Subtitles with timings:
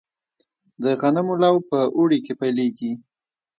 [0.83, 2.91] د غنمو لو په اوړي کې پیلیږي.